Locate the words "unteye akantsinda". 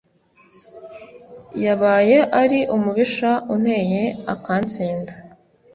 3.53-5.13